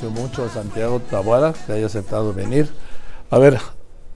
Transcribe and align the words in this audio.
mucho 0.00 0.44
a 0.44 0.48
Santiago 0.48 1.00
Tabuada 1.00 1.52
que 1.52 1.72
haya 1.72 1.86
aceptado 1.86 2.32
venir. 2.32 2.68
A 3.30 3.38
ver, 3.38 3.58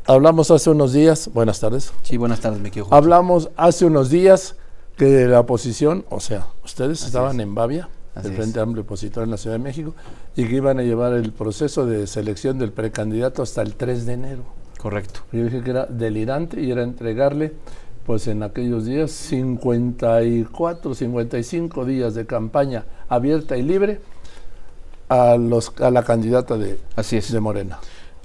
hablamos 0.06 0.50
hace 0.50 0.71
unos 0.71 0.92
días, 0.92 1.30
buenas 1.33 1.60
tardes. 1.60 1.92
Sí, 2.02 2.17
buenas 2.17 2.41
tardes, 2.41 2.60
me 2.60 2.71
quiero. 2.71 2.88
Hablamos 2.91 3.50
hace 3.56 3.84
unos 3.84 4.08
días 4.10 4.57
que 4.97 5.26
la 5.26 5.41
oposición, 5.41 6.07
o 6.08 6.20
sea, 6.20 6.47
ustedes 6.65 7.04
estaban 7.04 7.41
en 7.41 7.54
Bavia, 7.54 7.91
el 8.16 8.32
Frente 8.32 8.59
Amplio 8.59 8.84
Opositor 8.84 9.25
en 9.25 9.30
la 9.30 9.36
Ciudad 9.36 9.57
de 9.57 9.62
México, 9.62 9.95
y 10.34 10.48
que 10.48 10.57
iban 10.57 10.79
a 10.80 10.82
llevar 10.82 11.12
el 11.12 11.32
proceso 11.32 11.84
de 11.84 12.06
selección 12.06 12.58
del 12.58 12.72
precandidato 12.72 13.43
hasta 13.43 13.61
el 13.61 13.74
3 13.74 14.06
de 14.06 14.12
enero. 14.14 14.43
Correcto. 14.79 15.20
Yo 15.30 15.45
dije 15.45 15.62
que 15.62 15.70
era 15.70 15.84
delirante 15.84 16.61
y 16.61 16.70
era 16.70 16.82
entregarle, 16.82 17.52
pues 18.06 18.27
en 18.29 18.43
aquellos 18.43 18.86
días, 18.86 19.11
54, 19.11 20.95
55 20.95 21.84
días 21.84 22.14
de 22.14 22.24
campaña 22.24 22.86
abierta 23.08 23.58
y 23.58 23.62
libre 23.62 24.00
a, 25.09 25.36
los, 25.36 25.73
a 25.80 25.91
la 25.91 26.02
candidata 26.04 26.57
de, 26.57 26.79
Así 26.96 27.16
es. 27.16 27.30
de 27.32 27.41
Morena. 27.41 27.79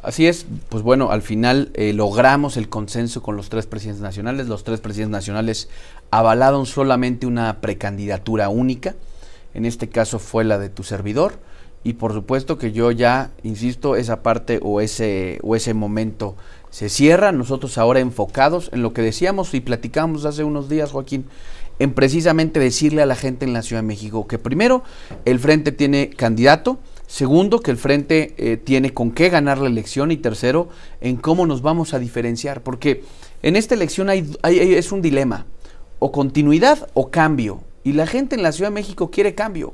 Así 0.04 0.26
es, 0.26 0.48
pues 0.70 0.82
bueno, 0.82 1.12
al 1.12 1.22
final 1.22 1.70
eh, 1.76 1.94
logramos 1.94 2.58
el 2.58 2.70
consenso 2.70 3.22
con 3.22 3.36
los 3.36 3.50
tres 3.50 3.68
presidentes 3.68 4.02
nacionales. 4.02 4.48
Los 4.48 4.64
tres 4.64 4.80
presidentes 4.80 5.12
nacionales 5.12 5.70
avalaron 6.10 6.66
solamente 6.66 7.28
una 7.28 7.62
precandidatura 7.62 8.50
única. 8.50 8.96
En 9.54 9.66
este 9.66 9.90
caso 9.90 10.18
fue 10.18 10.44
la 10.44 10.58
de 10.58 10.70
tu 10.70 10.82
servidor. 10.82 11.34
Y 11.84 11.94
por 11.94 12.14
supuesto 12.14 12.58
que 12.58 12.72
yo 12.72 12.92
ya, 12.92 13.32
insisto, 13.44 13.96
esa 13.96 14.24
parte 14.24 14.60
o 14.64 14.82
ese, 14.82 15.40
o 15.44 15.56
ese 15.56 15.74
momento 15.76 16.36
se 16.72 16.90
cierra. 16.90 17.32
Nosotros 17.32 17.78
ahora 17.78 18.00
enfocados 18.00 18.72
en 18.74 18.82
lo 18.82 18.94
que 18.94 19.04
decíamos 19.04 19.54
y 19.54 19.62
platicamos 19.62 20.26
hace 20.26 20.44
unos 20.44 20.68
días, 20.68 20.92
Joaquín, 20.92 21.26
en 21.82 21.94
precisamente 21.94 22.60
decirle 22.60 23.02
a 23.02 23.06
la 23.06 23.16
gente 23.16 23.46
en 23.46 23.54
la 23.54 23.62
Ciudad 23.62 23.82
de 23.82 23.88
México 23.88 24.28
que 24.28 24.40
primero 24.40 24.84
el 25.26 25.40
frente 25.40 25.72
tiene 25.72 26.10
candidato, 26.10 26.80
Segundo, 27.12 27.60
que 27.60 27.72
el 27.72 27.78
frente 27.78 28.34
eh, 28.38 28.56
tiene 28.56 28.94
con 28.94 29.12
qué 29.12 29.28
ganar 29.28 29.58
la 29.58 29.68
elección. 29.68 30.12
Y 30.12 30.18
tercero, 30.18 30.70
en 31.02 31.18
cómo 31.18 31.46
nos 31.46 31.62
vamos 31.62 31.94
a 31.94 32.00
diferenciar. 32.00 32.64
Porque 32.64 33.04
en 33.44 33.58
esta 33.58 33.76
elección 33.76 34.10
hay, 34.10 34.34
es 34.46 34.94
un 34.94 35.02
dilema. 35.02 35.46
O 36.00 36.14
continuidad 36.14 36.88
o 36.94 37.12
cambio. 37.12 37.64
Y 37.84 37.92
la 37.92 38.08
gente 38.08 38.38
en 38.38 38.44
la 38.44 38.54
Ciudad 38.54 38.70
de 38.70 38.76
México 38.76 39.12
quiere 39.12 39.36
cambio. 39.36 39.74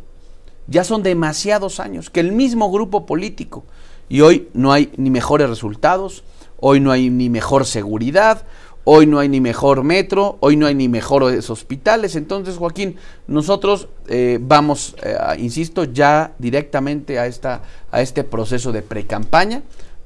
Ya 0.65 0.83
son 0.83 1.03
demasiados 1.03 1.79
años 1.79 2.09
que 2.09 2.21
el 2.21 2.31
mismo 2.31 2.71
grupo 2.71 3.05
político. 3.05 3.65
Y 4.09 4.21
hoy 4.21 4.47
no 4.55 4.73
hay 4.73 4.91
ni 4.97 5.11
mejores 5.11 5.47
resultados. 5.47 6.23
Hoy 6.59 6.79
no 6.79 6.89
hay 6.89 7.11
ni 7.11 7.29
mejor 7.29 7.67
seguridad. 7.67 8.47
Hoy 8.89 9.05
no 9.05 9.19
hay 9.19 9.27
ni 9.27 9.41
mejor 9.41 9.83
metro, 9.83 10.37
hoy 10.39 10.55
no 10.55 10.65
hay 10.65 10.73
ni 10.73 10.87
mejores 10.87 11.49
hospitales. 11.49 12.15
Entonces, 12.15 12.55
Joaquín, 12.55 12.95
nosotros 13.27 13.89
eh, 14.07 14.39
vamos, 14.41 14.95
eh, 15.03 15.17
insisto, 15.39 15.83
ya 15.83 16.31
directamente 16.39 17.19
a, 17.19 17.25
esta, 17.25 17.63
a 17.91 18.01
este 18.01 18.23
proceso 18.23 18.71
de 18.71 18.81
pre-campaña 18.83 19.61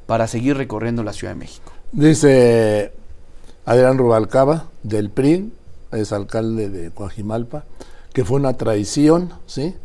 para 0.07 0.25
seguir 0.25 0.57
recorriendo 0.57 1.03
la 1.03 1.13
Ciudad 1.13 1.35
de 1.35 1.39
México. 1.39 1.71
Dice 1.91 2.91
Adrián 3.65 3.99
Rubalcaba, 3.99 4.65
del 4.81 5.11
PRI, 5.11 5.53
es 5.91 6.11
alcalde 6.11 6.69
de 6.69 6.89
Coajimalpa, 6.89 7.65
que 8.13 8.25
fue 8.25 8.37
una 8.37 8.57
traición, 8.57 9.31
¿sí? 9.45 9.75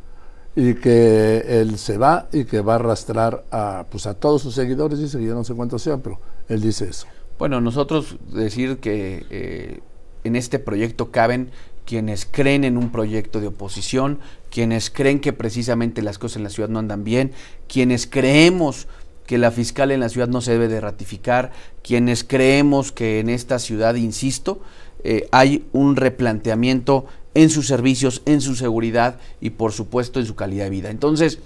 Y 0.54 0.72
que 0.72 1.44
él 1.46 1.76
se 1.76 1.98
va 1.98 2.28
y 2.32 2.46
que 2.46 2.62
va 2.62 2.72
a 2.72 2.76
arrastrar 2.76 3.44
a, 3.50 3.84
pues 3.90 4.06
a 4.06 4.14
todos 4.14 4.40
sus 4.40 4.54
seguidores, 4.54 4.98
dice 4.98 5.18
que 5.18 5.26
yo 5.26 5.34
no 5.34 5.44
sé 5.44 5.52
cuántos 5.52 5.82
sean, 5.82 6.00
pero 6.00 6.18
él 6.48 6.62
dice 6.62 6.88
eso. 6.88 7.06
Bueno, 7.38 7.60
nosotros 7.60 8.16
decir 8.32 8.78
que 8.78 9.26
eh, 9.30 9.80
en 10.24 10.36
este 10.36 10.58
proyecto 10.58 11.10
caben 11.10 11.50
quienes 11.84 12.26
creen 12.26 12.64
en 12.64 12.76
un 12.76 12.90
proyecto 12.90 13.40
de 13.40 13.48
oposición, 13.48 14.18
quienes 14.50 14.90
creen 14.90 15.20
que 15.20 15.32
precisamente 15.32 16.02
las 16.02 16.18
cosas 16.18 16.38
en 16.38 16.44
la 16.44 16.50
ciudad 16.50 16.68
no 16.68 16.78
andan 16.78 17.04
bien, 17.04 17.32
quienes 17.68 18.06
creemos 18.06 18.88
que 19.26 19.38
la 19.38 19.50
fiscal 19.50 19.90
en 19.90 20.00
la 20.00 20.08
ciudad 20.08 20.28
no 20.28 20.40
se 20.40 20.52
debe 20.52 20.68
de 20.68 20.80
ratificar, 20.80 21.52
quienes 21.82 22.24
creemos 22.24 22.92
que 22.92 23.20
en 23.20 23.28
esta 23.28 23.58
ciudad, 23.58 23.94
insisto, 23.96 24.60
eh, 25.04 25.28
hay 25.30 25.64
un 25.72 25.96
replanteamiento 25.96 27.06
en 27.34 27.50
sus 27.50 27.66
servicios, 27.66 28.22
en 28.24 28.40
su 28.40 28.56
seguridad 28.56 29.18
y 29.40 29.50
por 29.50 29.72
supuesto 29.72 30.20
en 30.20 30.26
su 30.26 30.34
calidad 30.36 30.64
de 30.64 30.70
vida. 30.70 30.90
Entonces, 30.90 31.38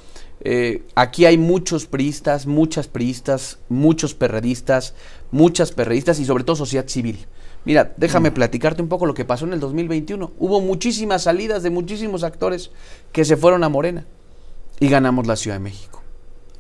eh, 0.43 0.85
aquí 0.95 1.27
hay 1.27 1.37
muchos 1.37 1.87
priistas, 1.87 2.47
muchas 2.47 2.89
priistas, 2.89 3.59
muchos 3.69 4.15
perredistas, 4.15 4.95
muchas 5.31 5.73
perredistas 5.73 6.19
y 6.19 6.25
sobre 6.25 6.45
todo 6.45 6.57
sociedad 6.57 6.89
civil. 6.89 7.27
Mira, 7.65 7.93
déjame 7.99 8.31
platicarte 8.31 8.81
un 8.81 8.89
poco 8.89 9.05
lo 9.05 9.13
que 9.13 9.27
pasó 9.27 9.45
en 9.45 9.53
el 9.53 9.61
2021. 9.61 10.33
Hubo 10.39 10.61
muchísimas 10.61 11.25
salidas 11.25 11.63
de 11.63 11.71
muchísimos 11.71 12.25
actores 12.25 12.71
que 13.13 13.27
se 13.27 13.37
fueron 13.37 13.65
a 13.65 13.69
Morena 13.69 14.07
y 14.79 14.89
ganamos 14.89 15.27
la 15.27 15.37
Ciudad 15.37 15.57
de 15.57 15.65
México. 15.65 16.03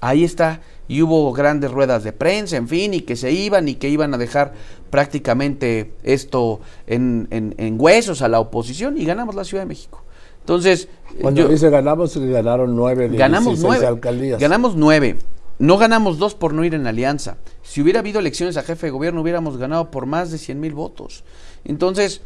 Ahí 0.00 0.24
está. 0.24 0.60
Y 0.88 1.02
hubo 1.02 1.32
grandes 1.32 1.70
ruedas 1.70 2.02
de 2.04 2.12
prensa, 2.12 2.56
en 2.56 2.66
fin, 2.66 2.92
y 2.92 3.02
que 3.02 3.16
se 3.16 3.30
iban 3.32 3.68
y 3.68 3.76
que 3.76 3.88
iban 3.88 4.12
a 4.12 4.18
dejar 4.18 4.52
prácticamente 4.90 5.94
esto 6.02 6.60
en, 6.86 7.28
en, 7.30 7.54
en 7.58 7.80
huesos 7.80 8.22
a 8.22 8.28
la 8.28 8.40
oposición 8.40 8.98
y 8.98 9.04
ganamos 9.04 9.36
la 9.36 9.44
Ciudad 9.44 9.62
de 9.62 9.68
México. 9.68 10.02
Entonces. 10.40 10.88
Cuando 11.20 11.42
yo- 11.42 11.48
dice 11.48 11.70
ganamos, 11.70 12.16
ganaron 12.16 12.74
nueve 12.76 13.08
de 13.08 13.16
ganamos 13.16 13.54
16 13.54 13.68
nueve. 13.68 13.86
alcaldías. 13.86 14.40
Ganamos 14.40 14.76
nueve. 14.76 15.18
No 15.58 15.76
ganamos 15.76 16.18
dos 16.18 16.34
por 16.34 16.54
no 16.54 16.64
ir 16.64 16.74
en 16.74 16.86
alianza. 16.86 17.36
Si 17.62 17.82
hubiera 17.82 18.00
habido 18.00 18.18
elecciones 18.20 18.56
a 18.56 18.62
jefe 18.62 18.86
de 18.86 18.92
gobierno, 18.92 19.20
hubiéramos 19.20 19.58
ganado 19.58 19.90
por 19.90 20.06
más 20.06 20.30
de 20.30 20.38
100 20.38 20.58
mil 20.58 20.72
votos. 20.72 21.22
Entonces, 21.66 22.22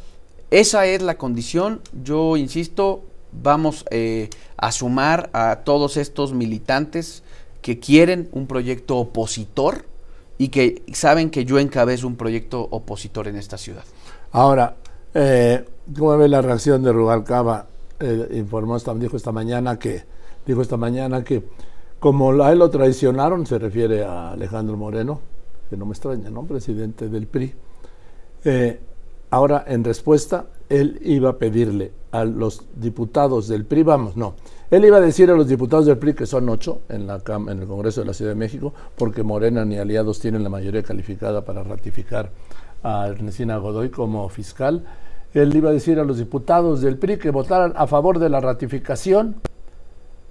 esa 0.53 0.87
es 0.87 1.03
la 1.03 1.19
condición. 1.19 1.81
Yo 2.05 2.37
insisto, 2.37 3.03
vamos 3.33 3.85
eh, 3.91 4.31
a 4.57 4.71
sumar 4.71 5.31
a 5.33 5.63
todos 5.65 5.97
estos 5.97 6.33
militantes 6.33 7.25
que 7.61 7.81
quieren 7.81 8.29
un 8.31 8.47
proyecto 8.47 8.99
opositor 8.99 9.85
y 10.39 10.49
que 10.49 10.83
saben 10.93 11.31
que 11.31 11.45
yo 11.45 11.59
encabezo 11.59 12.07
un 12.07 12.15
proyecto 12.17 12.69
opositor 12.71 13.27
en 13.27 13.35
esta 13.37 13.59
ciudad. 13.59 13.85
Ahora, 14.31 14.77
eh, 15.13 15.65
¿cómo 15.99 16.17
ve 16.19 16.29
la 16.29 16.41
reacción 16.41 16.85
de 16.85 16.93
Rubalcaba? 16.93 17.67
Eh, 18.01 18.29
informó 18.35 18.77
dijo 18.79 19.17
esta 19.17 19.31
mañana 19.31 19.79
que 19.79 20.03
dijo 20.45 20.61
esta 20.61 20.77
mañana 20.77 21.23
que 21.23 21.45
como 22.01 22.31
a 22.43 22.53
él 22.53 22.59
lo 22.59 22.69
traicionaron, 22.69 23.47
se 23.47 23.59
refiere 23.59 24.05
a 24.05 24.33
Alejandro 24.33 24.77
Moreno, 24.77 25.21
que 25.71 25.77
no 25.77 25.87
me 25.87 25.93
extraña, 25.93 26.29
¿no? 26.29 26.45
Presidente 26.45 27.09
del 27.09 27.27
PRI. 27.27 27.55
Eh, 28.45 28.79
ahora, 29.31 29.65
en 29.67 29.83
respuesta, 29.85 30.45
él 30.69 31.01
iba 31.03 31.31
a 31.31 31.39
pedirle 31.39 31.93
a 32.11 32.27
los 32.27 32.67
diputados 32.75 33.49
del 33.49 33.65
PRI, 33.65 33.85
vamos, 33.85 34.17
no, 34.19 34.35
él 34.71 34.85
iba 34.85 34.99
a 34.99 35.01
decir 35.01 35.31
a 35.31 35.35
los 35.35 35.49
diputados 35.49 35.87
del 35.87 35.97
PRI, 35.97 36.13
que 36.13 36.27
son 36.27 36.47
ocho 36.51 36.83
en, 36.91 37.07
la, 37.07 37.23
en 37.27 37.61
el 37.61 37.67
Congreso 37.67 38.03
de 38.03 38.07
la 38.07 38.13
Ciudad 38.13 38.33
de 38.33 38.37
México, 38.37 38.75
porque 38.97 39.23
Morena 39.23 39.65
ni 39.65 39.79
aliados 39.79 40.21
tienen 40.21 40.43
la 40.43 40.51
mayoría 40.51 40.83
calificada 40.83 41.43
para 41.43 41.63
ratificar 41.63 42.31
a 42.83 43.09
Ernestina 43.09 43.57
Godoy 43.57 43.89
como 43.89 44.29
fiscal. 44.29 44.85
Él 45.35 45.55
iba 45.57 45.71
a 45.71 45.73
decir 45.73 45.99
a 45.99 46.05
los 46.05 46.19
diputados 46.19 46.81
del 46.81 46.97
PRI 46.97 47.19
que 47.19 47.31
votaran 47.31 47.73
a 47.77 47.89
favor 47.89 48.21
de 48.21 48.29
la 48.29 48.41
ratificación 48.41 49.37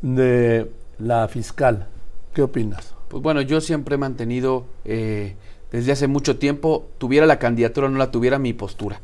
de 0.01 0.71
la 0.97 1.27
fiscal. 1.27 1.87
¿Qué 2.33 2.41
opinas? 2.41 2.95
Pues 3.09 3.21
bueno, 3.21 3.41
yo 3.41 3.59
siempre 3.59 3.95
he 3.95 3.97
mantenido 3.97 4.65
eh, 4.85 5.35
desde 5.71 5.91
hace 5.91 6.07
mucho 6.07 6.37
tiempo, 6.37 6.87
tuviera 6.97 7.25
la 7.25 7.37
candidatura 7.37 7.87
o 7.87 7.89
no 7.89 7.97
la 7.97 8.11
tuviera, 8.11 8.39
mi 8.39 8.53
postura. 8.53 9.01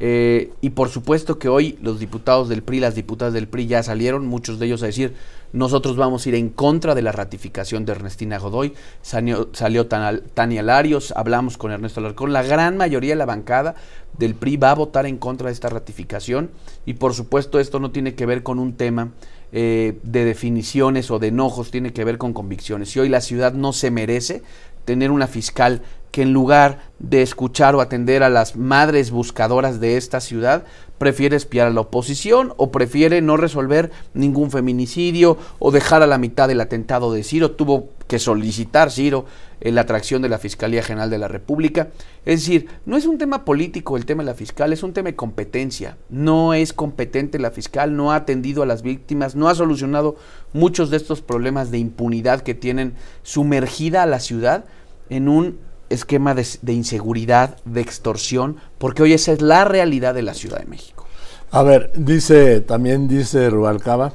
Eh, 0.00 0.52
y 0.60 0.70
por 0.70 0.90
supuesto 0.90 1.38
que 1.38 1.48
hoy 1.48 1.76
los 1.82 1.98
diputados 1.98 2.48
del 2.48 2.62
PRI, 2.62 2.80
las 2.80 2.94
diputadas 2.94 3.34
del 3.34 3.48
PRI 3.48 3.66
ya 3.66 3.82
salieron, 3.82 4.26
muchos 4.26 4.58
de 4.58 4.66
ellos 4.66 4.82
a 4.82 4.86
decir, 4.86 5.14
nosotros 5.52 5.96
vamos 5.96 6.24
a 6.24 6.28
ir 6.28 6.34
en 6.36 6.50
contra 6.50 6.94
de 6.94 7.02
la 7.02 7.10
ratificación 7.10 7.84
de 7.84 7.92
Ernestina 7.92 8.38
Godoy. 8.38 8.74
Salió, 9.02 9.48
salió 9.52 9.86
Tan- 9.86 10.22
Tania 10.34 10.62
Larios, 10.62 11.12
hablamos 11.16 11.58
con 11.58 11.72
Ernesto 11.72 12.00
Alarcón, 12.00 12.32
la 12.32 12.42
gran 12.42 12.76
mayoría 12.76 13.10
de 13.10 13.16
la 13.16 13.26
bancada 13.26 13.74
del 14.18 14.34
PRI 14.34 14.56
va 14.56 14.70
a 14.72 14.74
votar 14.74 15.06
en 15.06 15.16
contra 15.16 15.46
de 15.48 15.52
esta 15.52 15.68
ratificación 15.68 16.50
y 16.86 16.94
por 16.94 17.14
supuesto 17.14 17.58
esto 17.60 17.78
no 17.80 17.90
tiene 17.90 18.14
que 18.14 18.26
ver 18.26 18.42
con 18.42 18.58
un 18.58 18.74
tema 18.74 19.12
eh, 19.52 19.98
de 20.02 20.24
definiciones 20.24 21.10
o 21.10 21.18
de 21.18 21.28
enojos, 21.28 21.70
tiene 21.70 21.92
que 21.92 22.04
ver 22.04 22.18
con 22.18 22.32
convicciones. 22.34 22.94
Y 22.94 23.00
hoy 23.00 23.08
la 23.08 23.20
ciudad 23.20 23.52
no 23.52 23.72
se 23.72 23.90
merece 23.90 24.42
tener 24.84 25.10
una 25.10 25.26
fiscal 25.26 25.82
que 26.18 26.22
en 26.22 26.32
lugar 26.32 26.80
de 26.98 27.22
escuchar 27.22 27.76
o 27.76 27.80
atender 27.80 28.24
a 28.24 28.28
las 28.28 28.56
madres 28.56 29.12
buscadoras 29.12 29.78
de 29.78 29.96
esta 29.96 30.20
ciudad, 30.20 30.64
prefiere 30.98 31.36
espiar 31.36 31.68
a 31.68 31.70
la 31.70 31.82
oposición 31.82 32.54
o 32.56 32.72
prefiere 32.72 33.22
no 33.22 33.36
resolver 33.36 33.92
ningún 34.14 34.50
feminicidio 34.50 35.38
o 35.60 35.70
dejar 35.70 36.02
a 36.02 36.08
la 36.08 36.18
mitad 36.18 36.48
del 36.48 36.60
atentado 36.60 37.12
de 37.12 37.22
Ciro. 37.22 37.52
Tuvo 37.52 37.90
que 38.08 38.18
solicitar 38.18 38.90
Ciro 38.90 39.26
eh, 39.60 39.70
la 39.70 39.82
atracción 39.82 40.20
de 40.20 40.28
la 40.28 40.40
Fiscalía 40.40 40.82
General 40.82 41.08
de 41.08 41.18
la 41.18 41.28
República. 41.28 41.90
Es 42.24 42.40
decir, 42.40 42.66
no 42.84 42.96
es 42.96 43.06
un 43.06 43.18
tema 43.18 43.44
político 43.44 43.96
el 43.96 44.04
tema 44.04 44.24
de 44.24 44.30
la 44.30 44.34
fiscal, 44.34 44.72
es 44.72 44.82
un 44.82 44.94
tema 44.94 45.10
de 45.10 45.14
competencia. 45.14 45.98
No 46.08 46.52
es 46.52 46.72
competente 46.72 47.38
la 47.38 47.52
fiscal, 47.52 47.94
no 47.94 48.10
ha 48.10 48.16
atendido 48.16 48.64
a 48.64 48.66
las 48.66 48.82
víctimas, 48.82 49.36
no 49.36 49.48
ha 49.48 49.54
solucionado 49.54 50.16
muchos 50.52 50.90
de 50.90 50.96
estos 50.96 51.22
problemas 51.22 51.70
de 51.70 51.78
impunidad 51.78 52.40
que 52.40 52.56
tienen 52.56 52.94
sumergida 53.22 54.02
a 54.02 54.06
la 54.06 54.18
ciudad 54.18 54.64
en 55.10 55.28
un 55.28 55.67
esquema 55.90 56.34
de, 56.34 56.46
de 56.62 56.72
inseguridad, 56.72 57.56
de 57.64 57.80
extorsión, 57.80 58.56
porque 58.78 59.02
hoy 59.02 59.12
esa 59.12 59.32
es 59.32 59.42
la 59.42 59.64
realidad 59.64 60.14
de 60.14 60.22
la 60.22 60.34
Ciudad 60.34 60.58
de 60.58 60.66
México. 60.66 61.06
A 61.50 61.62
ver, 61.62 61.92
dice, 61.96 62.60
también 62.60 63.08
dice 63.08 63.48
Rubalcaba 63.48 64.12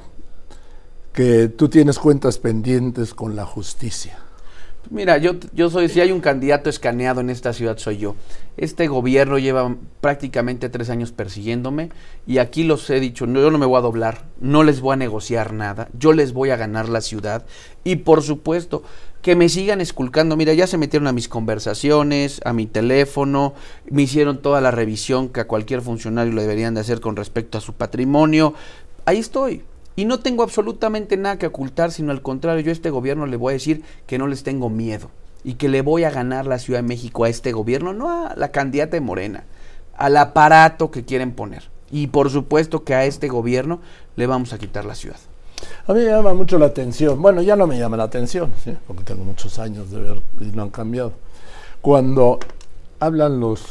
que 1.14 1.48
tú 1.48 1.70
tienes 1.70 2.00
cuentas 2.00 2.40
pendientes 2.40 3.14
con 3.14 3.36
la 3.36 3.46
justicia. 3.46 4.18
Mira, 4.90 5.18
yo, 5.18 5.34
yo 5.54 5.70
soy, 5.70 5.88
si 5.88 6.02
hay 6.02 6.12
un 6.12 6.20
candidato 6.20 6.70
escaneado 6.70 7.22
en 7.22 7.30
esta 7.30 7.54
ciudad, 7.54 7.78
soy 7.78 7.98
yo. 7.98 8.16
Este 8.58 8.88
gobierno 8.88 9.40
lleva 9.40 9.76
prácticamente 10.02 10.70
tres 10.70 10.90
años 10.90 11.12
persiguiéndome 11.12 11.90
y 12.28 12.38
aquí 12.38 12.64
los 12.64 12.90
he 12.90 13.00
dicho, 13.00 13.26
no, 13.26 13.40
yo 13.40 13.50
no 13.50 13.58
me 13.58 13.66
voy 13.66 13.78
a 13.78 13.82
doblar, 13.82 14.26
no 14.40 14.64
les 14.64 14.82
voy 14.82 14.94
a 14.94 14.98
negociar 14.98 15.54
nada, 15.54 15.88
yo 15.98 16.14
les 16.14 16.34
voy 16.34 16.50
a 16.50 16.58
ganar 16.58 16.90
la 16.90 17.02
ciudad 17.02 17.46
y 17.84 17.98
por 17.98 18.22
supuesto 18.22 18.84
que 19.22 19.36
me 19.36 19.48
sigan 19.48 19.80
esculcando. 19.80 20.36
Mira, 20.36 20.54
ya 20.54 20.68
se 20.68 20.78
metieron 20.78 21.08
a 21.08 21.14
mis 21.14 21.30
conversaciones, 21.30 22.42
a 22.44 22.52
mi 22.52 22.68
teléfono, 22.68 23.54
me 23.90 24.04
hicieron 24.04 24.42
toda 24.42 24.60
la 24.60 24.70
revisión 24.70 25.30
que 25.30 25.40
a 25.40 25.48
cualquier 25.48 25.82
funcionario 25.82 26.34
le 26.34 26.42
deberían 26.42 26.74
de 26.74 26.82
hacer 26.82 27.00
con 27.00 27.16
respecto 27.16 27.58
a 27.58 27.62
su 27.62 27.74
patrimonio. 27.74 28.54
Ahí 29.06 29.18
estoy, 29.18 29.64
y 29.96 30.06
no 30.06 30.20
tengo 30.20 30.44
absolutamente 30.44 31.18
nada 31.18 31.38
que 31.38 31.48
ocultar, 31.48 31.92
sino 31.92 32.12
al 32.12 32.22
contrario, 32.22 32.62
yo 32.62 32.70
a 32.70 32.74
este 32.74 32.90
gobierno 32.90 33.26
le 33.26 33.38
voy 33.38 33.52
a 33.52 33.54
decir 33.54 33.84
que 34.08 34.18
no 34.18 34.28
les 34.28 34.44
tengo 34.44 34.70
miedo 34.70 35.12
y 35.44 35.56
que 35.56 35.70
le 35.70 35.82
voy 35.82 36.04
a 36.04 36.10
ganar 36.10 36.48
la 36.48 36.60
Ciudad 36.60 36.80
de 36.80 36.88
México 36.88 37.26
a 37.26 37.30
este 37.30 37.52
gobierno, 37.52 37.94
no 37.94 38.10
a 38.10 38.34
la 38.36 38.52
candidata 38.52 38.92
de 38.92 39.02
Morena, 39.02 39.44
al 39.96 40.18
aparato 40.18 40.90
que 40.90 41.04
quieren 41.04 41.34
poner. 41.34 41.70
Y 41.92 42.08
por 42.08 42.30
supuesto 42.32 42.84
que 42.84 42.96
a 42.96 43.06
este 43.06 43.28
gobierno 43.28 43.80
le 44.16 44.26
vamos 44.26 44.54
a 44.54 44.58
quitar 44.58 44.86
la 44.86 44.96
ciudad. 44.96 45.18
A 45.86 45.94
mí 45.94 46.00
me 46.00 46.06
llama 46.06 46.34
mucho 46.34 46.58
la 46.58 46.66
atención, 46.68 47.22
bueno, 47.22 47.42
ya 47.42 47.56
no 47.56 47.68
me 47.68 47.78
llama 47.78 47.98
la 47.98 48.04
atención, 48.04 48.52
porque 48.88 49.04
tengo 49.04 49.24
muchos 49.24 49.60
años 49.60 49.92
de 49.92 50.02
ver 50.02 50.22
y 50.42 50.46
no 50.46 50.64
han 50.64 50.70
cambiado. 50.70 51.14
Cuando 51.82 52.40
hablan 53.00 53.40
los 53.40 53.64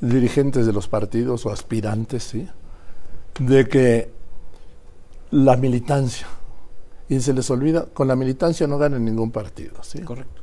dirigentes 0.00 0.66
de 0.66 0.72
los 0.72 0.88
partidos 0.88 1.46
o 1.46 1.50
aspirantes, 1.50 2.24
¿sí? 2.24 2.48
de 3.38 3.68
que 3.68 4.10
la 5.30 5.56
militancia. 5.56 6.26
Y 7.08 7.20
se 7.20 7.32
les 7.32 7.50
olvida, 7.50 7.86
con 7.86 8.08
la 8.08 8.16
militancia 8.16 8.66
no 8.66 8.78
ganan 8.78 9.04
ningún 9.04 9.30
partido, 9.30 9.76
¿sí? 9.82 10.00
Correcto. 10.00 10.42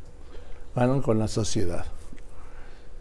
Ganan 0.76 1.02
con 1.02 1.20
la 1.20 1.28
sociedad. 1.28 1.86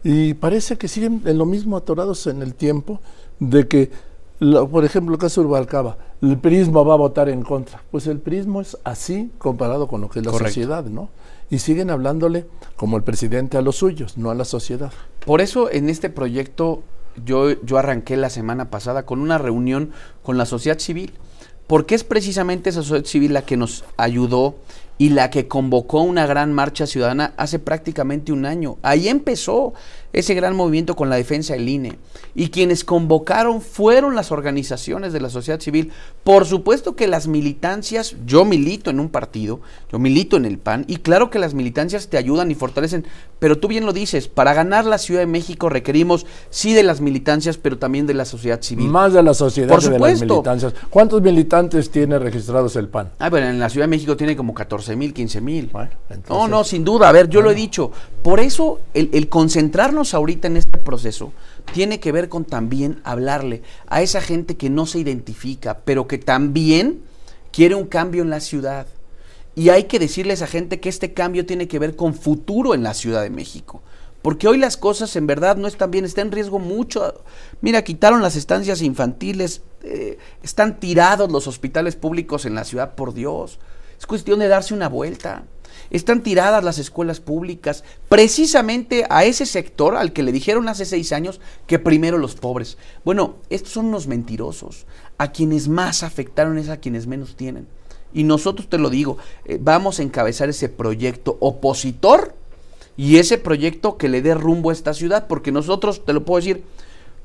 Y 0.03 0.35
parece 0.35 0.77
que 0.77 0.87
siguen 0.87 1.23
en 1.25 1.37
lo 1.37 1.45
mismo 1.45 1.77
atorados 1.77 2.27
en 2.27 2.43
el 2.43 2.53
tiempo 2.53 3.01
de 3.39 3.67
que, 3.67 3.91
por 4.39 4.85
ejemplo, 4.85 5.15
el 5.15 5.19
caso 5.19 5.41
de 5.41 5.47
Urbalcaba, 5.47 5.97
el 6.21 6.37
prismo 6.37 6.85
va 6.85 6.93
a 6.93 6.97
votar 6.97 7.27
en 7.27 7.41
contra. 7.41 7.81
Pues 7.89 8.05
el 8.05 8.19
prismo 8.19 8.61
es 8.61 8.77
así 8.83 9.31
comparado 9.39 9.87
con 9.87 10.01
lo 10.01 10.09
que 10.09 10.19
es 10.19 10.25
la 10.25 10.31
sociedad, 10.31 10.85
¿no? 10.85 11.09
Y 11.49 11.57
siguen 11.57 11.89
hablándole 11.89 12.45
como 12.75 12.97
el 12.97 13.03
presidente 13.03 13.57
a 13.57 13.61
los 13.61 13.77
suyos, 13.77 14.15
no 14.17 14.29
a 14.29 14.35
la 14.35 14.45
sociedad. 14.45 14.91
Por 15.25 15.41
eso 15.41 15.71
en 15.71 15.89
este 15.89 16.11
proyecto 16.11 16.83
yo, 17.25 17.59
yo 17.63 17.77
arranqué 17.77 18.15
la 18.15 18.29
semana 18.29 18.69
pasada 18.69 19.05
con 19.07 19.19
una 19.19 19.39
reunión 19.39 19.91
con 20.21 20.37
la 20.37 20.45
sociedad 20.45 20.77
civil 20.77 21.13
porque 21.67 21.95
es 21.95 22.03
precisamente 22.03 22.69
esa 22.69 22.81
sociedad 22.81 23.05
civil 23.05 23.33
la 23.33 23.43
que 23.43 23.57
nos 23.57 23.83
ayudó 23.97 24.55
y 24.97 25.09
la 25.09 25.29
que 25.29 25.47
convocó 25.47 26.01
una 26.01 26.25
gran 26.25 26.53
marcha 26.53 26.87
ciudadana 26.87 27.33
hace 27.37 27.59
prácticamente 27.59 28.31
un 28.31 28.45
año. 28.45 28.77
Ahí 28.81 29.09
empezó 29.09 29.73
ese 30.13 30.33
gran 30.33 30.55
movimiento 30.55 30.95
con 30.95 31.09
la 31.09 31.17
defensa 31.17 31.53
del 31.53 31.67
INE. 31.67 31.97
Y 32.33 32.47
quienes 32.47 32.85
convocaron 32.85 33.61
fueron 33.61 34.15
las 34.15 34.31
organizaciones 34.31 35.11
de 35.11 35.19
la 35.19 35.29
sociedad 35.29 35.59
civil. 35.59 35.91
Por 36.23 36.45
supuesto 36.45 36.95
que 36.95 37.07
las 37.07 37.27
militancias, 37.27 38.15
yo 38.25 38.45
milito 38.45 38.89
en 38.89 39.01
un 39.01 39.09
partido, 39.09 39.59
yo 39.91 39.99
milito 39.99 40.37
en 40.37 40.45
el 40.45 40.57
PAN, 40.57 40.85
y 40.87 40.97
claro 40.97 41.29
que 41.29 41.39
las 41.39 41.53
militancias 41.53 42.07
te 42.07 42.17
ayudan 42.17 42.49
y 42.49 42.55
fortalecen, 42.55 43.05
pero 43.39 43.59
tú 43.59 43.67
bien 43.67 43.85
lo 43.85 43.91
dices, 43.91 44.29
para 44.29 44.53
ganar 44.53 44.85
la 44.85 44.97
Ciudad 44.97 45.19
de 45.19 45.27
México 45.27 45.67
requerimos 45.67 46.25
sí 46.49 46.73
de 46.73 46.83
las 46.83 47.01
militancias, 47.01 47.57
pero 47.57 47.77
también 47.77 48.07
de 48.07 48.13
la 48.13 48.23
sociedad 48.23 48.61
civil. 48.61 48.87
Más 48.87 49.11
de 49.11 49.21
la 49.21 49.33
sociedad 49.33 49.67
Por 49.69 49.83
de 49.83 49.99
las 49.99 50.21
militancias. 50.21 50.73
¿Cuántos 50.89 51.21
militantes 51.21 51.89
tiene 51.89 52.19
registrados 52.19 52.77
el 52.77 52.87
PAN? 52.87 53.11
Ah, 53.19 53.29
bueno, 53.29 53.47
en 53.49 53.59
la 53.59 53.69
Ciudad 53.69 53.83
de 53.83 53.89
México 53.89 54.15
tiene 54.15 54.37
como 54.37 54.53
14 54.53 54.84
mil, 54.95 55.13
15 55.13 55.41
mil. 55.41 55.71
No, 56.29 56.47
no, 56.47 56.63
sin 56.63 56.83
duda. 56.83 57.09
A 57.09 57.11
ver, 57.11 57.29
yo 57.29 57.41
lo 57.41 57.51
he 57.51 57.55
dicho. 57.55 57.91
Por 58.21 58.39
eso 58.39 58.81
el 58.93 59.29
concentrarnos 59.29 60.13
ahorita 60.13 60.47
en 60.47 60.57
este 60.57 60.77
proceso 60.77 61.31
tiene 61.73 61.99
que 61.99 62.11
ver 62.11 62.29
con 62.29 62.45
también 62.45 63.01
hablarle 63.03 63.61
a 63.87 64.01
esa 64.01 64.21
gente 64.21 64.57
que 64.57 64.69
no 64.69 64.85
se 64.85 64.99
identifica, 64.99 65.79
pero 65.85 66.07
que 66.07 66.17
también 66.17 67.01
quiere 67.51 67.75
un 67.75 67.87
cambio 67.87 68.21
en 68.21 68.29
la 68.29 68.39
ciudad. 68.39 68.87
Y 69.55 69.69
hay 69.69 69.85
que 69.85 69.99
decirle 69.99 70.31
a 70.31 70.35
esa 70.35 70.47
gente 70.47 70.81
que 70.81 70.89
este 70.89 71.13
cambio 71.13 71.45
tiene 71.45 71.67
que 71.67 71.79
ver 71.79 71.95
con 71.95 72.13
futuro 72.13 72.73
en 72.73 72.83
la 72.83 72.93
Ciudad 72.93 73.23
de 73.23 73.29
México. 73.29 73.81
Porque 74.21 74.47
hoy 74.47 74.57
las 74.57 74.75
cosas 74.75 75.15
en 75.15 75.27
verdad 75.27 75.55
no 75.55 75.67
están 75.67 75.91
bien, 75.91 76.03
está 76.03 76.21
en 76.21 76.31
riesgo 76.31 76.59
mucho. 76.59 77.23
Mira, 77.61 77.83
quitaron 77.83 78.21
las 78.21 78.35
estancias 78.35 78.81
infantiles, 78.81 79.61
eh, 79.83 80.17
están 80.41 80.79
tirados 80.79 81.31
los 81.31 81.47
hospitales 81.47 81.95
públicos 81.95 82.45
en 82.45 82.55
la 82.55 82.63
ciudad, 82.63 82.95
por 82.95 83.13
Dios. 83.13 83.59
Es 83.99 84.05
cuestión 84.05 84.39
de 84.39 84.47
darse 84.47 84.73
una 84.73 84.89
vuelta. 84.89 85.43
Están 85.89 86.23
tiradas 86.23 86.63
las 86.63 86.79
escuelas 86.79 87.19
públicas, 87.19 87.83
precisamente 88.09 89.05
a 89.09 89.25
ese 89.25 89.45
sector 89.45 89.95
al 89.95 90.13
que 90.13 90.23
le 90.23 90.31
dijeron 90.31 90.67
hace 90.67 90.85
seis 90.85 91.11
años 91.11 91.39
que 91.67 91.79
primero 91.79 92.17
los 92.17 92.35
pobres. 92.35 92.77
Bueno, 93.03 93.35
estos 93.49 93.73
son 93.73 93.87
unos 93.87 94.07
mentirosos. 94.07 94.85
A 95.17 95.31
quienes 95.31 95.67
más 95.67 96.03
afectaron 96.03 96.57
es 96.57 96.69
a 96.69 96.77
quienes 96.77 97.07
menos 97.07 97.35
tienen. 97.35 97.67
Y 98.13 98.23
nosotros 98.23 98.69
te 98.69 98.77
lo 98.77 98.89
digo, 98.89 99.17
eh, 99.45 99.59
vamos 99.61 99.99
a 99.99 100.03
encabezar 100.03 100.49
ese 100.49 100.69
proyecto 100.69 101.37
opositor 101.39 102.33
y 102.97 103.17
ese 103.17 103.37
proyecto 103.37 103.97
que 103.97 104.07
le 104.07 104.21
dé 104.21 104.33
rumbo 104.33 104.69
a 104.69 104.73
esta 104.73 104.93
ciudad, 104.93 105.27
porque 105.27 105.51
nosotros, 105.51 106.05
te 106.05 106.13
lo 106.13 106.23
puedo 106.23 106.39
decir, 106.39 106.63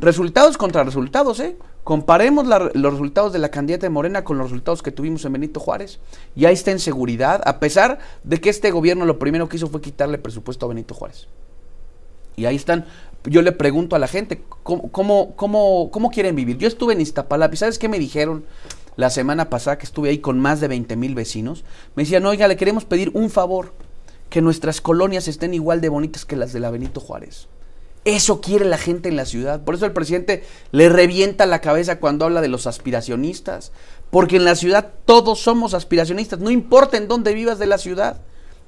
resultados 0.00 0.58
contra 0.58 0.82
resultados, 0.82 1.38
¿eh? 1.40 1.56
Comparemos 1.84 2.46
los 2.46 2.92
resultados 2.92 3.32
de 3.32 3.38
la 3.38 3.50
candidata 3.50 3.86
de 3.86 3.90
Morena 3.90 4.22
con 4.22 4.38
los 4.38 4.50
resultados 4.50 4.82
que 4.82 4.92
tuvimos 4.92 5.24
en 5.24 5.32
Benito 5.32 5.60
Juárez. 5.60 5.98
Y 6.36 6.44
ahí 6.44 6.54
está 6.54 6.70
en 6.70 6.78
seguridad, 6.78 7.40
a 7.44 7.58
pesar 7.58 7.98
de 8.22 8.40
que 8.40 8.50
este 8.50 8.70
gobierno 8.70 9.06
lo 9.06 9.18
primero 9.18 9.48
que 9.48 9.56
hizo 9.56 9.68
fue 9.68 9.80
quitarle 9.80 10.18
presupuesto 10.18 10.66
a 10.66 10.68
Benito 10.68 10.94
Juárez. 10.94 11.26
Y 12.36 12.44
ahí 12.44 12.56
están. 12.56 12.86
Yo 13.24 13.42
le 13.42 13.52
pregunto 13.52 13.96
a 13.96 13.98
la 13.98 14.08
gente, 14.08 14.42
¿cómo, 14.62 14.90
cómo, 14.90 15.34
cómo, 15.36 15.90
cómo 15.90 16.10
quieren 16.10 16.36
vivir? 16.36 16.58
Yo 16.58 16.68
estuve 16.68 16.94
en 16.94 17.00
Iztapalapa 17.00 17.56
¿sabes 17.56 17.78
qué 17.78 17.88
me 17.88 17.98
dijeron 17.98 18.44
la 18.96 19.10
semana 19.10 19.50
pasada 19.50 19.76
que 19.76 19.84
estuve 19.84 20.10
ahí 20.10 20.18
con 20.18 20.38
más 20.38 20.60
de 20.60 20.68
20 20.68 20.96
mil 20.96 21.14
vecinos? 21.14 21.64
Me 21.96 22.04
decían, 22.04 22.24
oiga, 22.24 22.48
le 22.48 22.56
queremos 22.56 22.84
pedir 22.84 23.10
un 23.14 23.28
favor, 23.28 23.72
que 24.30 24.40
nuestras 24.40 24.80
colonias 24.80 25.28
estén 25.28 25.52
igual 25.52 25.80
de 25.80 25.88
bonitas 25.88 26.24
que 26.24 26.36
las 26.36 26.52
de 26.52 26.60
la 26.60 26.70
Benito 26.70 27.00
Juárez. 27.00 27.48
Eso 28.04 28.40
quiere 28.40 28.64
la 28.64 28.78
gente 28.78 29.08
en 29.08 29.16
la 29.16 29.26
ciudad. 29.26 29.62
Por 29.62 29.74
eso 29.74 29.84
el 29.84 29.92
presidente 29.92 30.42
le 30.72 30.88
revienta 30.88 31.44
la 31.44 31.60
cabeza 31.60 32.00
cuando 32.00 32.24
habla 32.24 32.40
de 32.40 32.48
los 32.48 32.66
aspiracionistas. 32.66 33.72
Porque 34.10 34.36
en 34.36 34.44
la 34.44 34.54
ciudad 34.54 34.90
todos 35.04 35.40
somos 35.40 35.74
aspiracionistas, 35.74 36.40
no 36.40 36.50
importa 36.50 36.96
en 36.96 37.08
dónde 37.08 37.34
vivas 37.34 37.58
de 37.58 37.66
la 37.66 37.78
ciudad. 37.78 38.20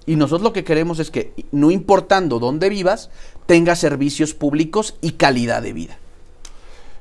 Y 0.04 0.16
nosotros 0.16 0.42
lo 0.42 0.52
que 0.52 0.64
queremos 0.64 0.98
es 0.98 1.10
que, 1.10 1.32
no 1.52 1.70
importando 1.70 2.38
dónde 2.38 2.68
vivas, 2.68 3.10
tenga 3.46 3.76
servicios 3.76 4.34
públicos 4.34 4.96
y 5.00 5.12
calidad 5.12 5.62
de 5.62 5.72
vida. 5.72 5.98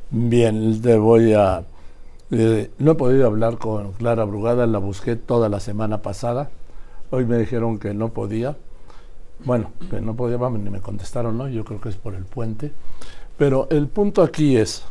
Bien, 0.10 0.82
te 0.82 0.98
voy 0.98 1.34
a... 1.34 1.64
Eh, 2.32 2.70
no 2.78 2.92
he 2.92 2.96
podido 2.96 3.28
hablar 3.28 3.58
con 3.58 3.92
Clara 3.94 4.24
Brugada, 4.24 4.66
la 4.68 4.78
busqué 4.78 5.16
toda 5.16 5.50
la 5.50 5.60
semana 5.60 6.02
pasada. 6.02 6.50
Hoy 7.10 7.26
me 7.26 7.38
dijeron 7.38 7.78
que 7.78 7.94
no 7.94 8.10
podía 8.10 8.56
bueno, 9.44 9.72
que 9.90 10.02
no 10.02 10.16
podía, 10.16 10.38
ni 10.38 10.70
me 10.70 10.82
contestaron, 10.82 11.38
¿no? 11.38 11.48
Yo 11.48 11.66
creo 11.66 11.82
que 11.82 11.90
es 11.90 11.96
por 11.96 12.14
el 12.14 12.26
puente. 12.26 12.72
Pero 13.38 13.68
el 13.72 13.88
punto 13.88 14.22
aquí 14.22 14.58
es, 14.58 14.84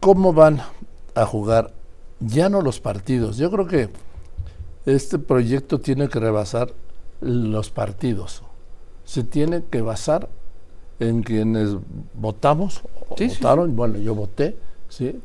¿cómo 0.00 0.32
van 0.32 0.60
a 1.14 1.24
jugar 1.24 1.72
ya 2.20 2.48
no 2.48 2.60
los 2.60 2.80
partidos? 2.80 3.38
Yo 3.38 3.50
creo 3.50 3.66
que 3.66 3.88
este 4.84 5.18
proyecto 5.18 5.80
tiene 5.80 6.08
que 6.08 6.20
rebasar 6.20 6.72
los 7.20 7.70
partidos. 7.70 8.42
Se 9.04 9.24
tiene 9.24 9.64
que 9.70 9.80
basar 9.80 10.28
en 11.00 11.22
quienes 11.22 11.70
votamos, 12.14 12.82
votaron, 13.08 13.74
bueno, 13.74 13.98
yo 13.98 14.14
voté, 14.14 14.58
¿sí? 14.88 15.18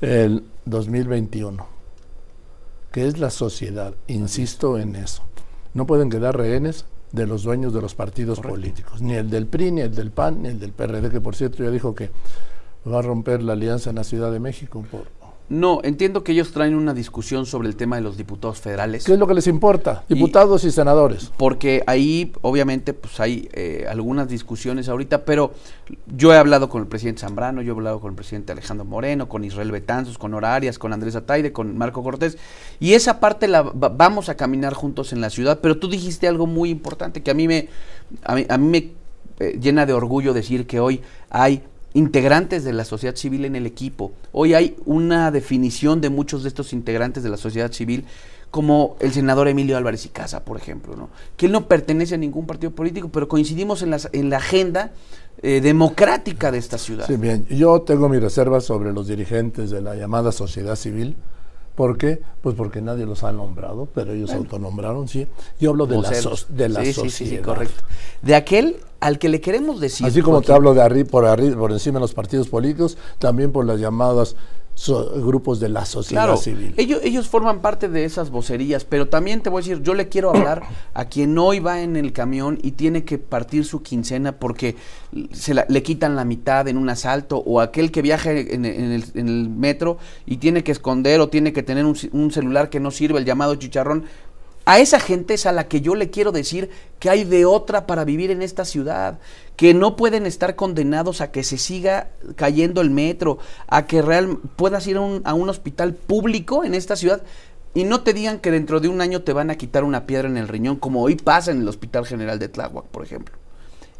El 0.00 0.44
2021, 0.66 1.66
que 2.92 3.06
es 3.06 3.18
la 3.18 3.30
sociedad, 3.30 3.94
insisto 4.08 4.78
en 4.78 4.96
eso 4.96 5.27
no 5.78 5.86
pueden 5.86 6.10
quedar 6.10 6.36
rehenes 6.36 6.84
de 7.12 7.26
los 7.26 7.44
dueños 7.44 7.72
de 7.72 7.80
los 7.80 7.94
partidos 7.94 8.40
políticos, 8.40 9.00
ni 9.00 9.14
el 9.14 9.30
del 9.30 9.46
PRI, 9.46 9.70
ni 9.70 9.80
el 9.80 9.94
del 9.94 10.10
PAN, 10.10 10.42
ni 10.42 10.48
el 10.48 10.58
del 10.58 10.72
PRD, 10.72 11.08
que 11.08 11.20
por 11.20 11.36
cierto 11.36 11.62
ya 11.62 11.70
dijo 11.70 11.94
que 11.94 12.10
va 12.86 12.98
a 12.98 13.02
romper 13.02 13.42
la 13.42 13.52
alianza 13.52 13.90
en 13.90 13.96
la 13.96 14.04
Ciudad 14.04 14.32
de 14.32 14.40
México 14.40 14.84
por 14.90 15.06
no, 15.50 15.80
entiendo 15.82 16.22
que 16.22 16.32
ellos 16.32 16.52
traen 16.52 16.74
una 16.74 16.92
discusión 16.92 17.46
sobre 17.46 17.68
el 17.68 17.76
tema 17.76 17.96
de 17.96 18.02
los 18.02 18.18
diputados 18.18 18.60
federales. 18.60 19.04
¿Qué 19.04 19.14
es 19.14 19.18
lo 19.18 19.26
que 19.26 19.32
les 19.32 19.46
importa? 19.46 20.04
Diputados 20.08 20.64
y, 20.64 20.70
senadores. 20.70 21.32
Porque 21.38 21.82
ahí, 21.86 22.32
obviamente, 22.42 22.92
pues 22.92 23.18
hay 23.18 23.48
eh, 23.52 23.86
algunas 23.88 24.28
discusiones 24.28 24.90
ahorita, 24.90 25.24
pero 25.24 25.54
yo 26.06 26.34
he 26.34 26.36
hablado 26.36 26.68
con 26.68 26.82
el 26.82 26.88
presidente 26.88 27.22
Zambrano, 27.22 27.62
yo 27.62 27.72
he 27.72 27.76
hablado 27.76 27.98
con 28.00 28.10
el 28.10 28.16
presidente 28.16 28.52
Alejandro 28.52 28.84
Moreno, 28.84 29.28
con 29.28 29.42
Israel 29.42 29.72
Betanzos, 29.72 30.18
con 30.18 30.34
Horarias, 30.34 30.78
con 30.78 30.92
Andrés 30.92 31.16
Ataide, 31.16 31.50
con 31.50 31.78
Marco 31.78 32.02
Cortés, 32.02 32.36
y 32.78 32.92
esa 32.92 33.18
parte 33.18 33.48
la 33.48 33.62
vamos 33.62 34.28
a 34.28 34.36
caminar 34.36 34.74
juntos 34.74 35.14
en 35.14 35.22
la 35.22 35.30
ciudad, 35.30 35.60
pero 35.62 35.78
tú 35.78 35.88
dijiste 35.88 36.28
algo 36.28 36.46
muy 36.46 36.68
importante 36.68 37.22
que 37.22 37.30
a 37.30 37.34
mí 37.34 37.48
me, 37.48 37.68
a 38.24 38.34
mí, 38.34 38.46
me 38.58 38.92
eh, 39.38 39.58
llena 39.60 39.86
de 39.86 39.94
orgullo 39.94 40.34
decir 40.34 40.66
que 40.66 40.78
hoy 40.78 41.00
hay 41.30 41.62
integrantes 41.98 42.64
de 42.64 42.72
la 42.72 42.84
sociedad 42.84 43.16
civil 43.16 43.44
en 43.44 43.56
el 43.56 43.66
equipo. 43.66 44.12
Hoy 44.32 44.54
hay 44.54 44.76
una 44.86 45.30
definición 45.30 46.00
de 46.00 46.10
muchos 46.10 46.42
de 46.44 46.48
estos 46.48 46.72
integrantes 46.72 47.22
de 47.22 47.28
la 47.28 47.36
sociedad 47.36 47.72
civil 47.72 48.04
como 48.50 48.96
el 49.00 49.12
senador 49.12 49.48
Emilio 49.48 49.76
Álvarez 49.76 50.06
y 50.06 50.08
Casa, 50.08 50.44
por 50.44 50.56
ejemplo, 50.56 50.96
¿no? 50.96 51.10
que 51.36 51.46
él 51.46 51.52
no 51.52 51.68
pertenece 51.68 52.14
a 52.14 52.18
ningún 52.18 52.46
partido 52.46 52.70
político, 52.70 53.10
pero 53.10 53.28
coincidimos 53.28 53.82
en, 53.82 53.90
las, 53.90 54.08
en 54.12 54.30
la 54.30 54.38
agenda 54.38 54.92
eh, 55.42 55.60
democrática 55.60 56.50
de 56.50 56.58
esta 56.58 56.78
ciudad. 56.78 57.06
Sí, 57.06 57.16
bien, 57.16 57.46
yo 57.50 57.82
tengo 57.82 58.08
mi 58.08 58.18
reserva 58.18 58.60
sobre 58.60 58.92
los 58.92 59.08
dirigentes 59.08 59.70
de 59.70 59.82
la 59.82 59.96
llamada 59.96 60.32
sociedad 60.32 60.76
civil. 60.76 61.16
¿Por 61.78 61.96
qué? 61.96 62.20
Pues 62.42 62.56
porque 62.56 62.82
nadie 62.82 63.06
los 63.06 63.22
ha 63.22 63.30
nombrado, 63.30 63.86
pero 63.94 64.12
ellos 64.12 64.32
autonombraron, 64.32 65.06
sí. 65.06 65.28
Yo 65.60 65.70
hablo 65.70 65.86
de 65.86 65.98
la, 65.98 66.10
de 66.10 66.68
la 66.68 66.84
sociedad. 66.84 67.08
Sí, 67.08 67.10
sí, 67.10 67.38
correcto. 67.38 67.84
De 68.20 68.34
aquel 68.34 68.78
al 68.98 69.20
que 69.20 69.28
le 69.28 69.40
queremos 69.40 69.78
decir. 69.78 70.04
Así 70.04 70.20
como 70.20 70.42
te 70.42 70.52
hablo 70.52 70.74
de 70.74 70.82
arriba, 70.82 71.08
por 71.08 71.24
arriba, 71.24 71.56
por 71.56 71.70
encima 71.70 71.98
de 71.98 72.00
los 72.00 72.14
partidos 72.14 72.48
políticos, 72.48 72.98
también 73.20 73.52
por 73.52 73.64
las 73.64 73.78
llamadas 73.78 74.34
grupos 74.86 75.60
de 75.60 75.68
la 75.68 75.84
sociedad 75.84 76.36
civil. 76.36 76.74
Ellos, 76.76 77.00
ellos 77.02 77.28
forman 77.28 77.60
parte 77.60 77.88
de 77.88 78.04
esas 78.04 78.30
vocerías, 78.30 78.84
pero 78.84 79.08
también 79.08 79.42
te 79.42 79.50
voy 79.50 79.60
a 79.60 79.64
decir, 79.64 79.82
yo 79.82 79.94
le 79.94 80.08
quiero 80.08 80.30
hablar 80.30 80.62
a 80.94 81.06
quien 81.06 81.36
hoy 81.36 81.58
va 81.58 81.82
en 81.82 81.96
el 81.96 82.12
camión 82.12 82.58
y 82.62 82.72
tiene 82.72 83.04
que 83.04 83.18
partir 83.18 83.64
su 83.64 83.82
quincena 83.82 84.32
porque 84.32 84.76
se 85.32 85.54
le 85.54 85.82
quitan 85.82 86.16
la 86.16 86.24
mitad 86.24 86.68
en 86.68 86.76
un 86.76 86.88
asalto, 86.88 87.38
o 87.38 87.60
aquel 87.60 87.90
que 87.90 88.02
viaja 88.02 88.30
en, 88.32 88.64
el, 88.64 89.48
metro 89.48 89.98
y 90.26 90.36
tiene 90.36 90.62
que 90.62 90.72
esconder 90.72 91.20
o 91.20 91.28
tiene 91.28 91.52
que 91.52 91.62
tener 91.62 91.84
un, 91.84 91.96
un 92.12 92.30
celular 92.30 92.70
que 92.70 92.80
no 92.80 92.90
sirve, 92.90 93.18
el 93.18 93.24
llamado 93.24 93.54
chicharrón. 93.56 94.04
A 94.68 94.80
esa 94.80 95.00
gente 95.00 95.32
es 95.32 95.46
a 95.46 95.52
la 95.52 95.66
que 95.66 95.80
yo 95.80 95.94
le 95.94 96.10
quiero 96.10 96.30
decir 96.30 96.68
que 96.98 97.08
hay 97.08 97.24
de 97.24 97.46
otra 97.46 97.86
para 97.86 98.04
vivir 98.04 98.30
en 98.30 98.42
esta 98.42 98.66
ciudad, 98.66 99.18
que 99.56 99.72
no 99.72 99.96
pueden 99.96 100.26
estar 100.26 100.56
condenados 100.56 101.22
a 101.22 101.30
que 101.30 101.42
se 101.42 101.56
siga 101.56 102.10
cayendo 102.36 102.82
el 102.82 102.90
metro, 102.90 103.38
a 103.66 103.86
que 103.86 104.02
real, 104.02 104.40
puedas 104.56 104.86
ir 104.86 104.98
a 104.98 105.00
un, 105.00 105.22
a 105.24 105.32
un 105.32 105.48
hospital 105.48 105.94
público 105.94 106.64
en 106.64 106.74
esta 106.74 106.96
ciudad 106.96 107.22
y 107.72 107.84
no 107.84 108.02
te 108.02 108.12
digan 108.12 108.40
que 108.40 108.50
dentro 108.50 108.78
de 108.78 108.88
un 108.88 109.00
año 109.00 109.22
te 109.22 109.32
van 109.32 109.48
a 109.48 109.54
quitar 109.54 109.84
una 109.84 110.04
piedra 110.04 110.28
en 110.28 110.36
el 110.36 110.48
riñón, 110.48 110.76
como 110.76 111.00
hoy 111.00 111.16
pasa 111.16 111.50
en 111.50 111.62
el 111.62 111.68
Hospital 111.68 112.04
General 112.04 112.38
de 112.38 112.50
Tláhuac, 112.50 112.84
por 112.88 113.02
ejemplo. 113.02 113.38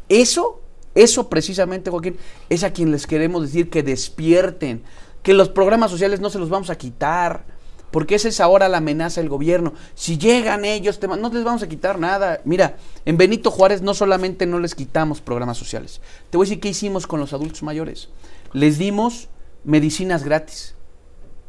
Eso, 0.07 0.61
eso 0.93 1.29
precisamente, 1.29 1.89
Joaquín, 1.89 2.17
es 2.47 2.63
a 2.63 2.73
quien 2.73 2.91
les 2.91 3.07
queremos 3.07 3.41
decir 3.41 3.71
que 3.71 3.81
despierten, 3.81 4.83
que 5.23 5.33
los 5.33 5.49
programas 5.49 5.89
sociales 5.89 6.19
no 6.19 6.29
se 6.29 6.37
los 6.37 6.49
vamos 6.51 6.69
a 6.69 6.77
quitar 6.77 7.57
porque 7.91 8.15
esa 8.15 8.29
es 8.29 8.39
ahora 8.39 8.69
la 8.69 8.77
amenaza 8.77 9.21
del 9.21 9.29
gobierno. 9.29 9.73
Si 9.95 10.17
llegan 10.17 10.65
ellos, 10.65 10.99
no 11.01 11.29
les 11.29 11.43
vamos 11.43 11.63
a 11.63 11.69
quitar 11.69 11.99
nada. 11.99 12.41
Mira, 12.45 12.77
en 13.05 13.17
Benito 13.17 13.51
Juárez 13.51 13.81
no 13.81 13.93
solamente 13.93 14.45
no 14.45 14.59
les 14.59 14.75
quitamos 14.75 15.21
programas 15.21 15.57
sociales. 15.57 16.01
Te 16.29 16.37
voy 16.37 16.45
a 16.45 16.49
decir 16.49 16.61
qué 16.61 16.69
hicimos 16.69 17.07
con 17.07 17.19
los 17.19 17.33
adultos 17.33 17.63
mayores. 17.63 18.09
Les 18.53 18.77
dimos 18.77 19.29
medicinas 19.63 20.23
gratis. 20.23 20.75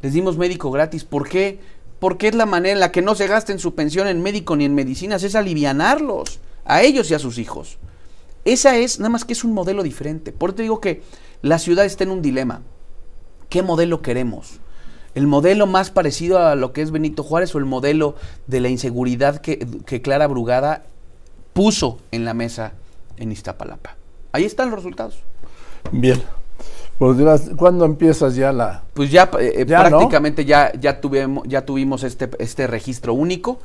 Les 0.01 0.13
dimos 0.13 0.37
médico 0.37 0.71
gratis. 0.71 1.03
¿Por 1.03 1.29
qué? 1.29 1.59
Porque 1.99 2.27
es 2.27 2.35
la 2.35 2.47
manera 2.47 2.73
en 2.73 2.79
la 2.79 2.91
que 2.91 3.03
no 3.03 3.13
se 3.13 3.27
gasten 3.27 3.59
su 3.59 3.75
pensión 3.75 4.07
en 4.07 4.23
médico 4.23 4.55
ni 4.55 4.65
en 4.65 4.73
medicinas, 4.73 5.21
es 5.21 5.35
alivianarlos, 5.35 6.39
a 6.65 6.81
ellos 6.81 7.11
y 7.11 7.13
a 7.13 7.19
sus 7.19 7.37
hijos. 7.37 7.77
Esa 8.43 8.75
es, 8.77 8.99
nada 8.99 9.09
más 9.09 9.23
que 9.23 9.33
es 9.33 9.43
un 9.43 9.53
modelo 9.53 9.83
diferente. 9.83 10.31
Por 10.31 10.49
eso 10.49 10.55
te 10.55 10.63
digo 10.63 10.81
que 10.81 11.03
la 11.43 11.59
ciudad 11.59 11.85
está 11.85 12.03
en 12.03 12.09
un 12.09 12.23
dilema. 12.23 12.63
¿Qué 13.49 13.61
modelo 13.61 14.01
queremos? 14.01 14.60
El 15.15 15.27
modelo 15.27 15.67
más 15.67 15.91
parecido 15.91 16.39
a 16.39 16.55
lo 16.55 16.73
que 16.73 16.81
es 16.81 16.91
Benito 16.91 17.23
Juárez 17.23 17.53
o 17.55 17.57
el 17.57 17.65
modelo 17.65 18.15
de 18.47 18.59
la 18.59 18.69
inseguridad 18.69 19.41
que, 19.41 19.59
Clara 20.01 20.27
Brugada 20.27 20.83
puso 21.53 21.99
en 22.11 22.25
la 22.25 22.33
mesa 22.33 22.73
en 23.17 23.31
Iztapalapa. 23.31 23.97
Ahí 24.31 24.45
están 24.45 24.69
los 24.69 24.79
resultados. 24.79 25.23
Bien. 25.91 26.21
Pues 26.97 27.17
¿cuándo 27.57 27.85
empiezas 27.85 28.35
ya 28.35 28.53
la...? 28.53 28.83
Pues 28.93 29.11
ya, 29.11 29.29
eh, 29.39 29.65
prácticamente 29.65 30.45
ya, 30.45 30.71
ya, 30.79 31.01
tuvimos, 31.01 31.47
ya 31.47 31.65
tuvimos 31.65 32.03
este, 32.03 32.29
este 32.37 32.67
registro 32.67 33.13
único. 33.13 33.59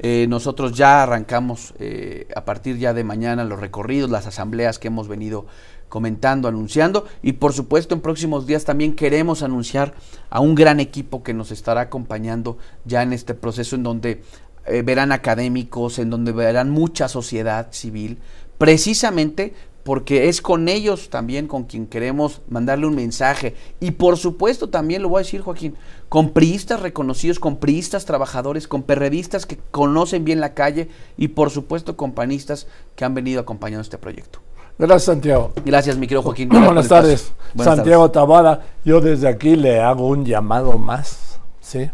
Eh, 0.00 0.26
nosotros 0.28 0.72
ya 0.72 1.02
arrancamos 1.02 1.74
eh, 1.80 2.28
a 2.34 2.44
partir 2.44 2.78
ya 2.78 2.94
de 2.94 3.04
mañana 3.04 3.44
los 3.44 3.60
recorridos, 3.60 4.10
las 4.10 4.26
asambleas 4.26 4.78
que 4.78 4.88
hemos 4.88 5.08
venido 5.08 5.46
comentando, 5.88 6.48
anunciando 6.48 7.06
y 7.22 7.32
por 7.32 7.52
supuesto 7.52 7.94
en 7.94 8.00
próximos 8.00 8.46
días 8.46 8.64
también 8.64 8.94
queremos 8.94 9.42
anunciar 9.42 9.94
a 10.30 10.40
un 10.40 10.54
gran 10.54 10.80
equipo 10.80 11.22
que 11.22 11.34
nos 11.34 11.50
estará 11.50 11.82
acompañando 11.82 12.58
ya 12.84 13.02
en 13.02 13.12
este 13.12 13.34
proceso 13.34 13.76
en 13.76 13.82
donde 13.82 14.22
eh, 14.66 14.82
verán 14.82 15.12
académicos, 15.12 15.98
en 15.98 16.10
donde 16.10 16.32
verán 16.32 16.70
mucha 16.70 17.08
sociedad 17.08 17.68
civil, 17.72 18.18
precisamente 18.58 19.54
porque 19.88 20.28
es 20.28 20.42
con 20.42 20.68
ellos 20.68 21.08
también 21.08 21.46
con 21.46 21.64
quien 21.64 21.86
queremos 21.86 22.42
mandarle 22.50 22.86
un 22.86 22.94
mensaje. 22.94 23.54
Y 23.80 23.92
por 23.92 24.18
supuesto 24.18 24.68
también 24.68 25.00
lo 25.00 25.08
voy 25.08 25.20
a 25.20 25.24
decir, 25.24 25.40
Joaquín, 25.40 25.76
con 26.10 26.34
priistas 26.34 26.80
reconocidos, 26.80 27.40
con 27.40 27.56
priistas 27.56 28.04
trabajadores, 28.04 28.68
con 28.68 28.82
perredistas 28.82 29.46
que 29.46 29.56
conocen 29.70 30.26
bien 30.26 30.40
la 30.40 30.52
calle 30.52 30.90
y 31.16 31.28
por 31.28 31.48
supuesto 31.48 31.96
con 31.96 32.12
panistas 32.12 32.66
que 32.96 33.06
han 33.06 33.14
venido 33.14 33.40
acompañando 33.40 33.80
este 33.80 33.96
proyecto. 33.96 34.40
Gracias, 34.78 35.04
Santiago. 35.04 35.52
Gracias, 35.64 35.98
mi 35.98 36.06
querido 36.06 36.22
Joaquín. 36.22 36.48
Buenas 36.50 36.86
tardes. 36.86 37.32
Santiago 37.56 38.12
Tabada, 38.12 38.62
yo 38.84 39.00
desde 39.00 39.26
aquí 39.26 39.56
le 39.56 39.80
hago 39.80 40.06
un 40.06 40.24
llamado 40.24 40.78
más, 40.78 41.40
¿sí? 41.60 41.90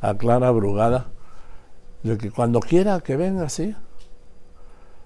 A 0.00 0.14
Clara 0.14 0.52
Brugada, 0.52 1.06
de 2.04 2.16
que 2.16 2.30
cuando 2.30 2.60
quiera 2.60 3.00
que 3.00 3.16
venga, 3.16 3.48
¿sí? 3.48 3.74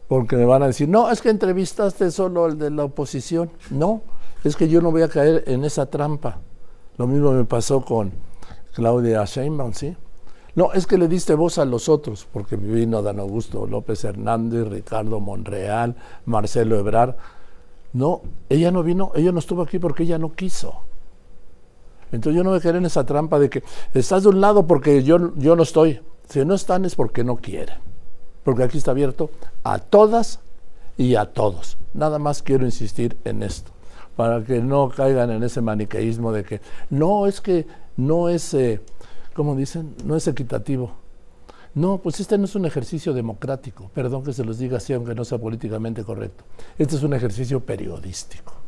Porque 0.09 0.37
me 0.37 0.45
van 0.45 0.63
a 0.63 0.67
decir, 0.67 0.91
no, 0.91 1.11
es 1.11 1.23
que 1.23 1.31
entrevistaste 1.31 2.11
solo 2.11 2.49
el 2.49 2.59
de 2.59 2.71
la 2.71 2.85
oposición. 2.85 3.51
No, 3.71 4.03
es 4.45 4.55
que 4.55 4.69
yo 4.69 4.83
no 4.83 4.91
voy 4.91 5.01
a 5.01 5.09
caer 5.09 5.45
en 5.47 5.65
esa 5.65 5.87
trampa. 5.87 6.39
Lo 6.99 7.07
mismo 7.07 7.33
me 7.33 7.45
pasó 7.45 7.83
con 7.83 8.13
Claudia 8.75 9.25
Sheinbaum, 9.25 9.73
¿sí? 9.73 9.97
No, 10.55 10.73
es 10.73 10.87
que 10.87 10.99
le 10.99 11.09
diste 11.09 11.35
voz 11.35 11.59
a 11.59 11.65
los 11.65 11.89
otros, 11.89 12.29
porque 12.31 12.57
vino 12.57 13.03
Dan 13.03 13.21
Augusto 13.21 13.67
López 13.67 14.05
Hernández, 14.05 14.69
Ricardo 14.69 15.19
Monreal, 15.19 15.97
Marcelo 16.27 16.79
Ebrar. 16.79 17.17
No, 17.95 18.23
ella 18.49 18.71
no 18.71 18.83
vino, 18.83 19.13
ella 19.15 19.33
no 19.33 19.39
estuvo 19.39 19.63
aquí 19.63 19.79
porque 19.79 20.03
ella 20.03 20.19
no 20.19 20.33
quiso. 20.33 20.75
Entonces 22.11 22.37
yo 22.37 22.45
no 22.45 22.51
me 22.51 22.61
quedé 22.61 22.79
en 22.79 22.85
esa 22.85 23.07
trampa 23.07 23.39
de 23.39 23.49
que 23.49 23.63
estás 23.95 24.25
de 24.25 24.29
un 24.29 24.41
lado 24.43 24.67
porque 24.67 25.03
yo, 25.03 25.35
yo 25.37 25.57
no 25.57 25.63
estoy. 25.63 26.01
Si 26.29 26.45
no 26.45 26.55
están 26.55 26.85
es 26.85 26.95
porque 26.95 27.25
no 27.25 27.37
quieren. 27.37 27.77
Porque 28.45 28.63
aquí 28.63 28.77
está 28.77 28.91
abierto 28.91 29.31
a 29.65 29.79
todas 29.79 30.41
y 30.99 31.15
a 31.15 31.27
todos. 31.33 31.79
Nada 31.95 32.19
más 32.19 32.43
quiero 32.43 32.67
insistir 32.67 33.17
en 33.25 33.43
esto, 33.43 33.71
para 34.17 34.45
que 34.45 34.61
no 34.61 34.91
caigan 34.91 35.31
en 35.31 35.43
ese 35.43 35.63
maniqueísmo 35.63 36.33
de 36.33 36.45
que 36.45 36.61
no, 36.91 37.27
es 37.27 37.41
que 37.41 37.67
no 37.97 38.29
es... 38.29 38.53
Eh, 38.53 38.81
como 39.35 39.57
dicen, 39.57 39.95
no 40.05 40.17
es 40.17 40.27
equitativo. 40.27 40.93
No, 41.75 41.99
pues 41.99 42.21
este 42.21 42.37
no 42.37 42.45
es 42.45 42.55
un 42.55 42.67
ejercicio 42.67 43.15
democrático, 43.15 43.91
perdón 43.95 44.25
que 44.25 44.33
se 44.33 44.45
los 44.45 44.59
diga 44.59 44.77
así, 44.77 44.93
aunque 44.93 45.15
no 45.15 45.25
sea 45.25 45.39
políticamente 45.39 46.05
correcto. 46.05 46.45
Este 46.79 46.97
es 46.97 47.03
un 47.03 47.15
ejercicio 47.15 47.61
periodístico. 47.61 48.62